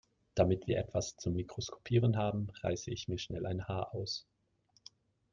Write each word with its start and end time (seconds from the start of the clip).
Damit 0.33 0.65
wir 0.65 0.79
etwas 0.79 1.15
zum 1.17 1.35
Mikroskopieren 1.35 2.17
haben, 2.17 2.47
reiße 2.63 2.89
ich 2.89 3.07
mir 3.07 3.19
schnell 3.19 3.45
ein 3.45 3.67
Haar 3.67 3.93
aus. 3.93 4.25